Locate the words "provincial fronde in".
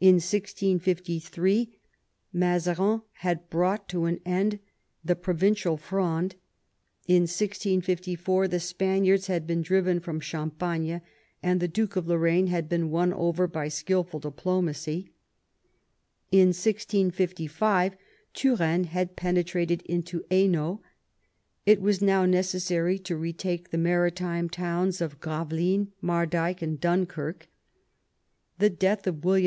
5.16-7.22